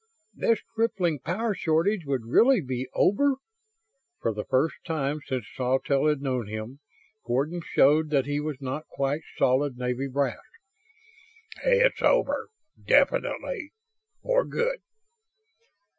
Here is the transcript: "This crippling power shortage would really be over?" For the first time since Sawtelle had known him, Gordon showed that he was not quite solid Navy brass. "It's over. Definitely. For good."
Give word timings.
"This 0.33 0.61
crippling 0.73 1.19
power 1.19 1.53
shortage 1.53 2.07
would 2.07 2.25
really 2.25 2.59
be 2.59 2.89
over?" 2.95 3.35
For 4.19 4.33
the 4.33 4.43
first 4.45 4.77
time 4.83 5.19
since 5.23 5.45
Sawtelle 5.53 6.07
had 6.07 6.23
known 6.23 6.47
him, 6.47 6.79
Gordon 7.23 7.61
showed 7.63 8.09
that 8.09 8.25
he 8.25 8.39
was 8.39 8.59
not 8.59 8.87
quite 8.87 9.21
solid 9.37 9.77
Navy 9.77 10.07
brass. 10.07 10.39
"It's 11.63 12.01
over. 12.01 12.49
Definitely. 12.83 13.73
For 14.23 14.43
good." 14.43 14.79